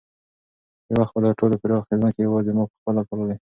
یو 0.89 0.97
وخت 1.01 1.13
به 1.15 1.19
دا 1.25 1.31
ټولې 1.39 1.55
پراخې 1.61 1.93
ځمکې 1.99 2.21
یوازې 2.27 2.51
ما 2.57 2.63
په 2.71 2.75
خپله 2.79 3.01
پاللې. 3.07 3.35